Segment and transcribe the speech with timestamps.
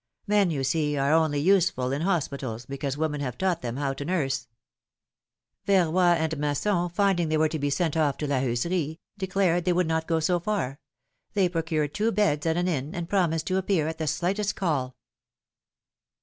[0.25, 3.93] Men, you see, are only useful in hos pitals, because women have taught them how
[3.93, 4.47] to nurse."
[5.67, 9.63] Y erroy and Masson, finding they were to be sent off to La Heuserie, declared
[9.65, 10.79] they would not go so far;
[11.35, 14.55] they pro cured two beds at an inn, and promised to appear at the slightest
[14.55, 14.95] call.